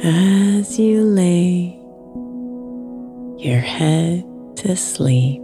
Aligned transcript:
As 0.00 0.78
you 0.78 1.02
lay 1.02 1.76
your 3.36 3.58
head 3.58 4.24
to 4.58 4.76
sleep, 4.76 5.42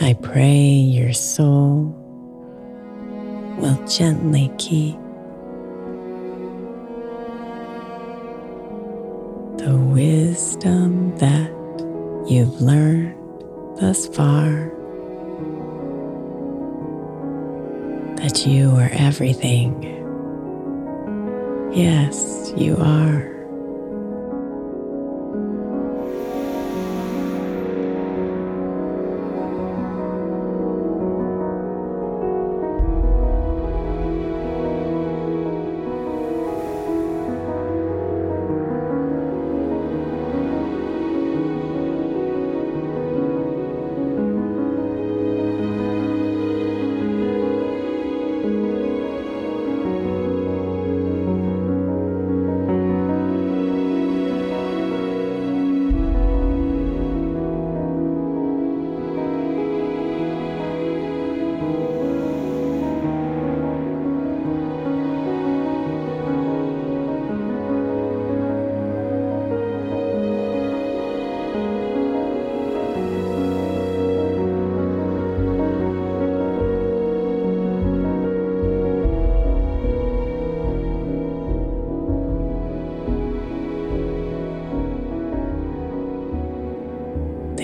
I 0.00 0.14
pray 0.20 0.64
your 0.64 1.12
soul 1.12 1.94
will 3.58 3.86
gently 3.86 4.50
keep 4.58 4.96
the 9.58 9.76
wisdom 9.76 11.16
that 11.18 11.50
you've 12.28 12.60
learned 12.60 13.14
thus 13.78 14.08
far. 14.08 14.72
That 18.16 18.44
you 18.44 18.72
are 18.72 18.90
everything 18.92 19.99
Yes, 21.72 22.52
you 22.56 22.76
are. 22.78 23.39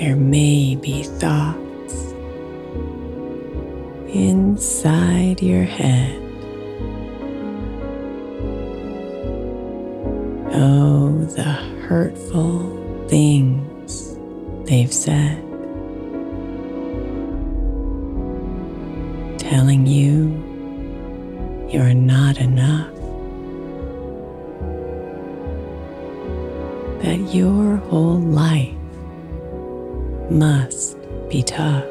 There 0.06 0.14
may 0.14 0.76
be 0.76 1.02
thoughts 1.02 2.12
inside 4.14 5.42
your 5.42 5.64
head. 5.64 6.15
Must 30.30 30.96
be 31.28 31.42
tough. 31.42 31.84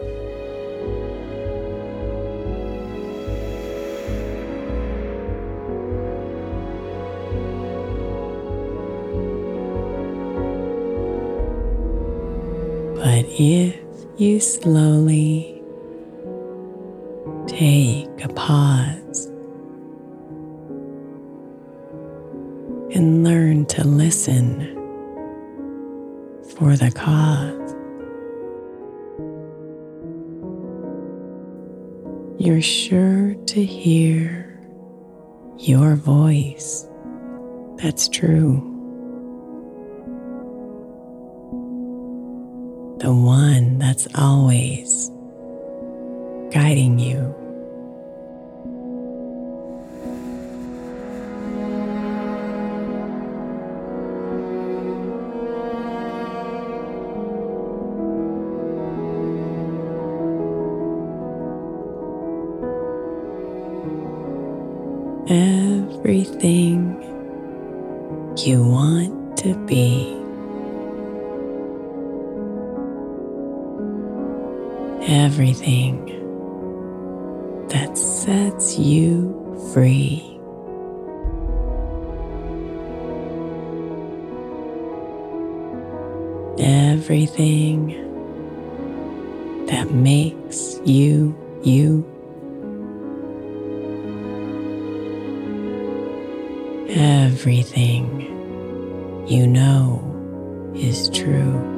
But 12.95 13.25
if 13.39 13.75
you 14.17 14.39
slowly 14.39 15.61
take 17.47 18.09
a 18.23 18.29
pause 18.29 19.27
and 22.95 23.23
learn 23.23 23.65
to 23.67 23.85
listen 23.85 24.73
for 26.57 26.75
the 26.75 26.91
cause, 26.91 27.64
you're 32.45 32.61
sure 32.61 33.33
to 33.45 33.65
hear 33.65 34.59
your 35.57 35.95
voice 35.95 36.87
that's 37.77 38.07
true. 38.07 38.55
The 42.99 43.13
one 43.13 43.77
that's 43.77 44.07
always 44.15 45.11
guiding 46.51 46.97
you. 46.97 47.44
Everything 66.05 67.01
you 68.37 68.63
want 68.63 69.35
to 69.39 69.55
be. 69.65 70.13
Everything 75.07 76.05
that 77.69 77.97
sets 77.97 78.77
you 78.77 79.33
free. 79.73 80.21
Everything 86.59 87.87
that 89.65 89.89
makes 89.89 90.79
you 90.85 91.35
you. 91.63 92.14
Everything 97.45 98.21
you 99.27 99.45
know 99.45 100.01
is 100.75 101.11
true. 101.11 101.74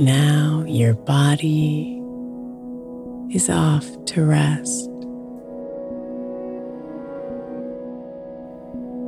Now 0.00 0.64
your 0.66 0.94
body 0.94 2.02
is 3.32 3.48
off 3.48 3.86
to 4.06 4.24
rest. 4.24 4.90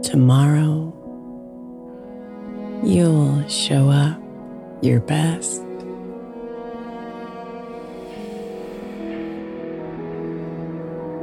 Tomorrow, 0.09 0.95
you'll 2.85 3.49
show 3.49 3.91
up 3.91 4.23
your 4.81 5.01
best. 5.01 5.61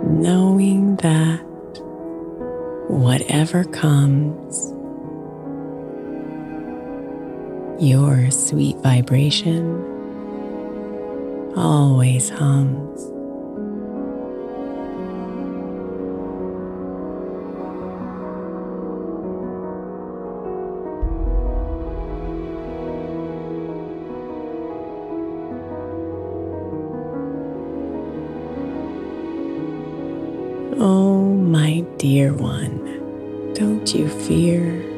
Knowing 0.04 0.98
that 0.98 1.40
whatever 2.90 3.64
comes, 3.64 4.73
your 7.84 8.32
sweet 8.32 8.78
vibration 8.78 9.76
always 11.58 12.30
hums. 12.30 13.02
Oh, 30.80 31.36
my 31.36 31.82
dear 31.98 32.34
one, 32.34 33.54
don't 33.54 33.94
you 33.94 34.08
fear? 34.08 34.93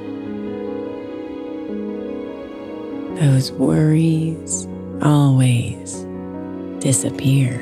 Those 3.25 3.51
worries 3.53 4.67
always 5.01 6.05
disappear. 6.77 7.57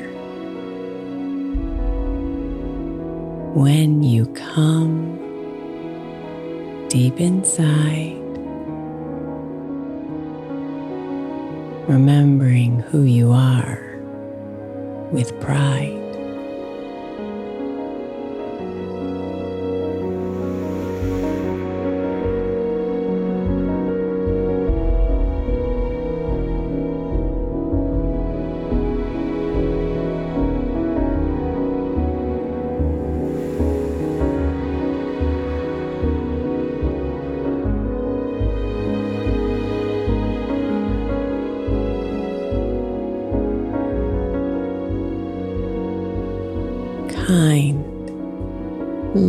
When 3.54 4.02
you 4.02 4.26
come 4.34 5.16
deep 6.90 7.18
inside, 7.18 8.20
remembering 11.88 12.80
who 12.80 13.04
you 13.04 13.32
are 13.32 13.98
with 15.12 15.32
pride. 15.40 16.03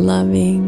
Loving, 0.06 0.65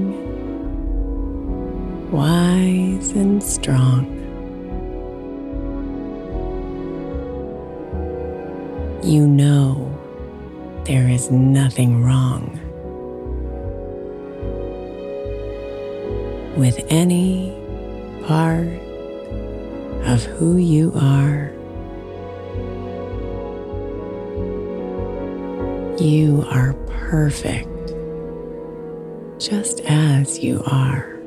just 29.38 29.80
as 29.82 30.40
you 30.40 30.62
are. 30.66 31.17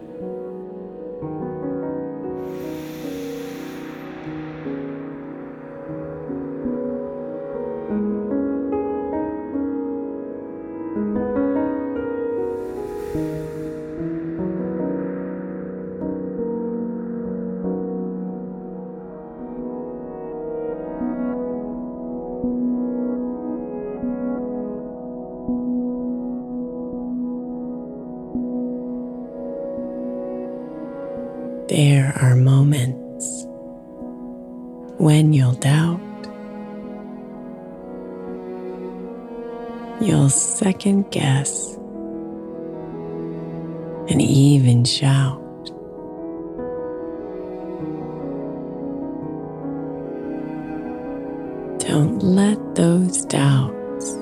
Don't 51.91 52.24
let 52.24 52.75
those 52.75 53.25
doubts 53.25 54.15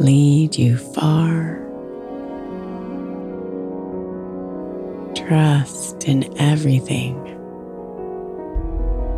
lead 0.00 0.56
you 0.56 0.76
far. 0.76 1.58
Trust 5.16 6.04
in 6.04 6.32
everything 6.38 7.20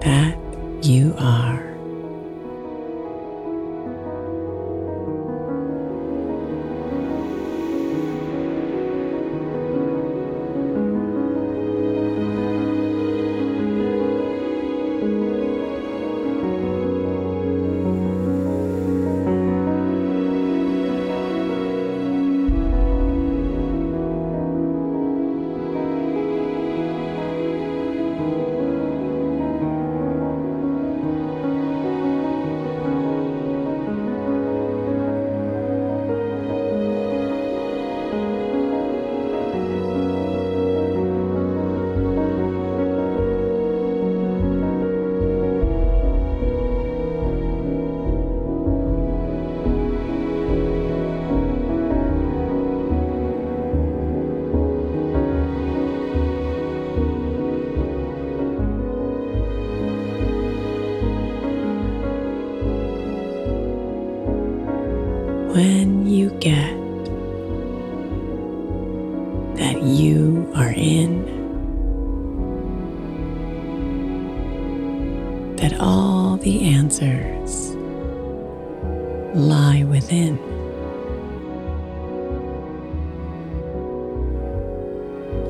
that 0.01 0.39
you 0.83 1.15
are. 1.19 1.68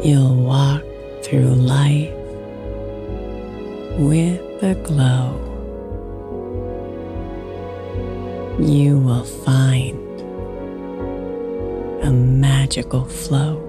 You'll 0.03 0.37
walk 0.37 0.85
through 1.23 1.55
life 1.57 2.15
with 3.99 4.63
a 4.63 4.77
glow. 4.85 5.35
You 8.61 8.99
will 8.99 9.25
find 9.25 9.99
a 12.03 12.13
magical 12.13 13.05
flow. 13.05 13.68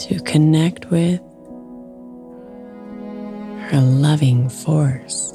To 0.00 0.18
connect 0.20 0.90
with 0.90 1.20
her 3.70 3.80
loving 3.80 4.48
force. 4.48 5.34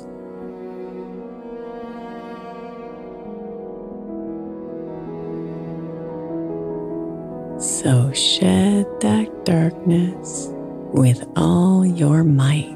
So 7.59 8.11
shed 8.13 8.85
that 9.01 9.45
darkness 9.45 10.49
with 10.93 11.23
all 11.35 11.85
your 11.85 12.23
might. 12.23 12.75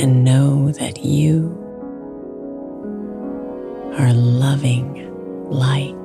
and 0.00 0.24
know 0.24 0.72
that 0.72 1.04
you 1.04 1.56
are 3.98 4.14
loving 4.14 5.10
light. 5.50 5.99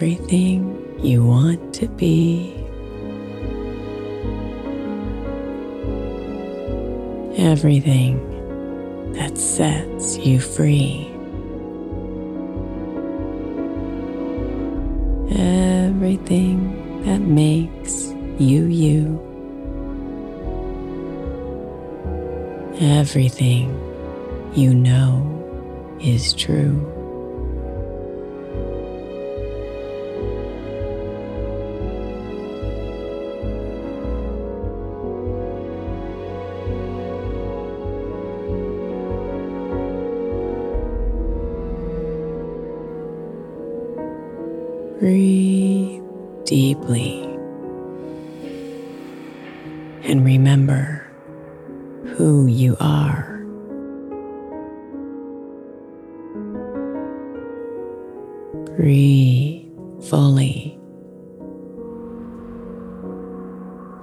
Everything 0.00 0.98
you 1.04 1.22
want 1.22 1.74
to 1.74 1.86
be, 1.86 2.54
everything 7.36 8.16
that 9.12 9.36
sets 9.36 10.16
you 10.16 10.40
free, 10.40 11.06
everything 15.38 17.02
that 17.04 17.20
makes 17.20 18.14
you 18.38 18.64
you, 18.64 19.20
everything 22.80 23.68
you 24.54 24.72
know 24.72 25.98
is 26.00 26.32
true. 26.32 26.99
Breathe 58.66 59.66
fully. 60.08 60.78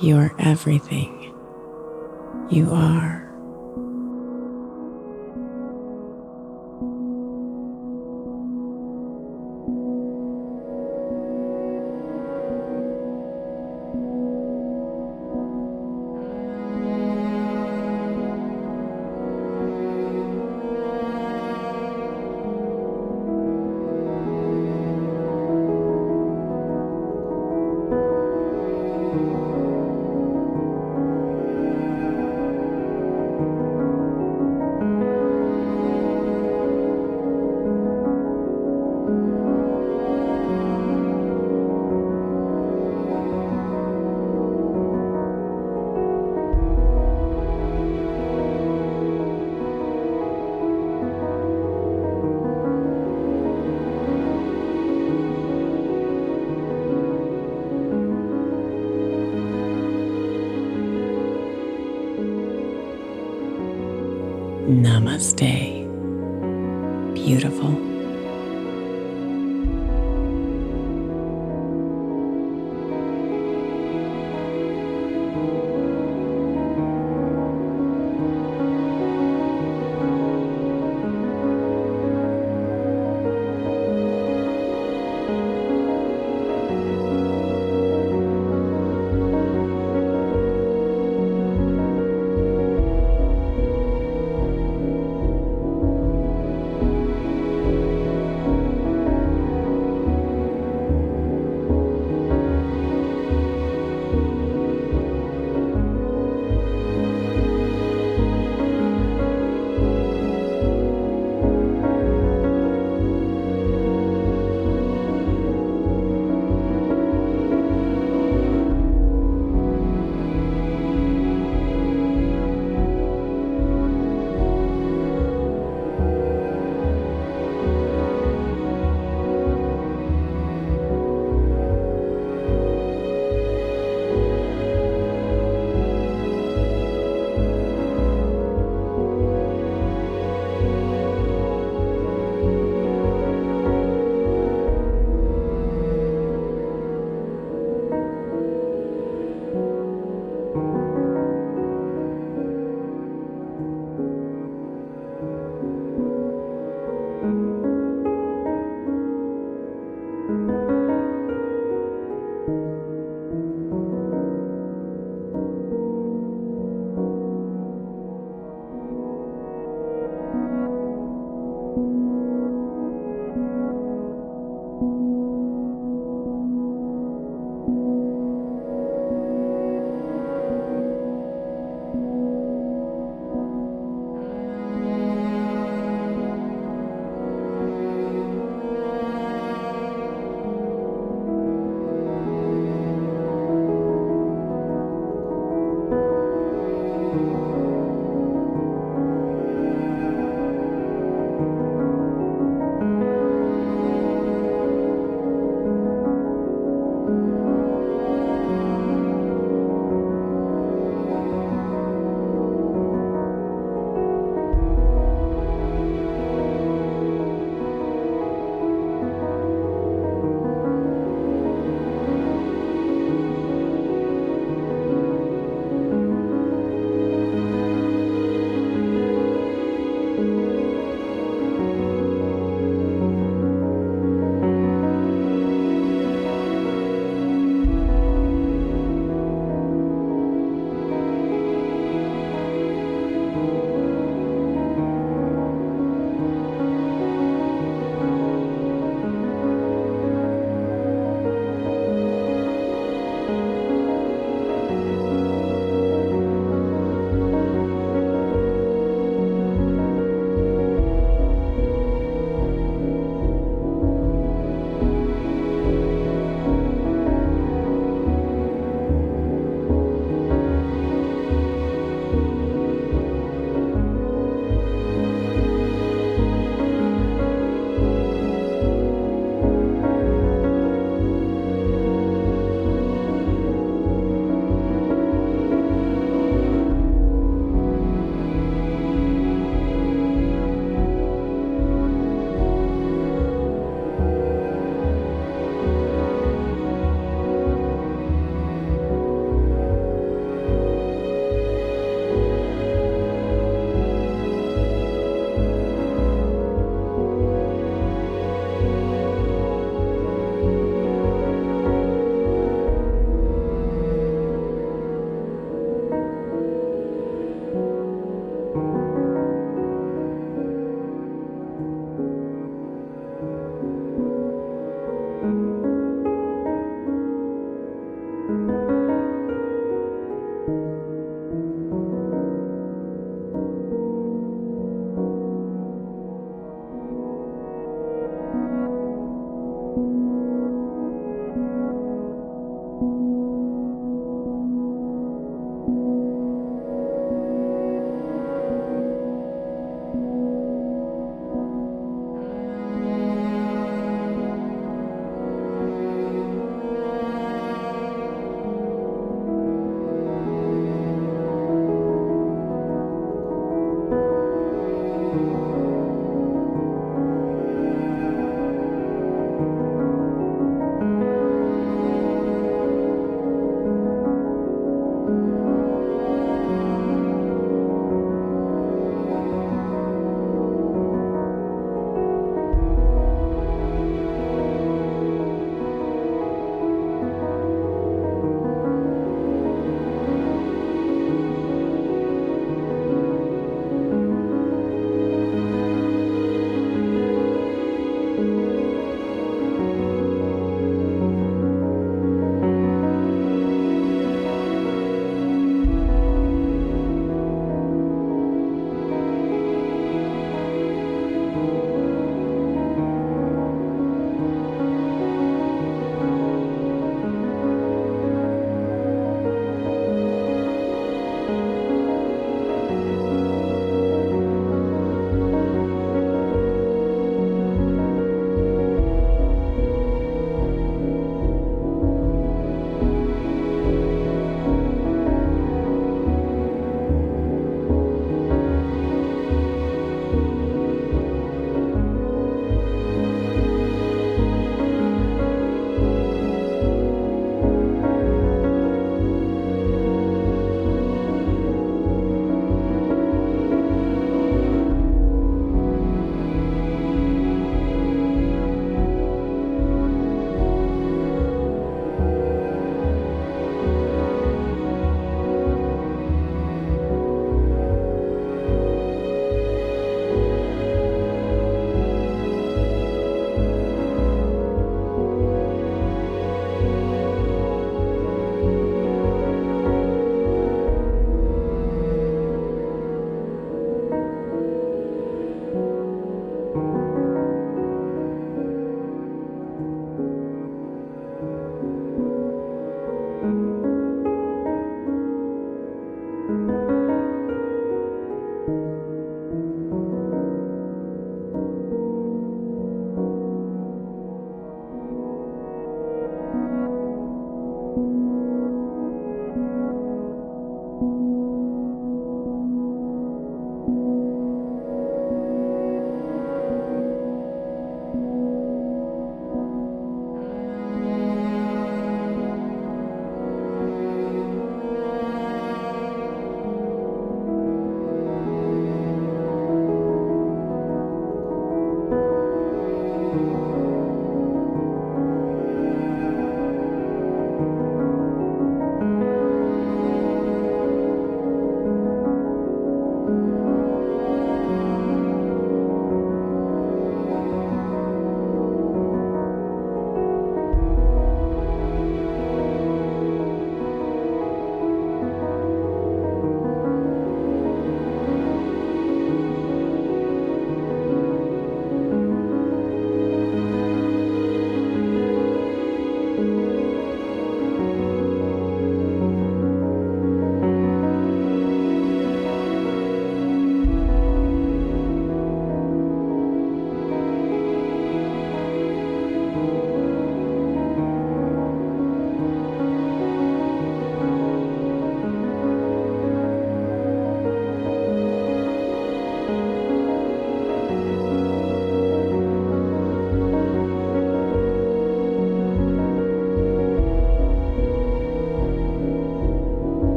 You 0.00 0.16
are 0.16 0.34
everything 0.38 1.34
you 2.50 2.70
are. 2.70 3.23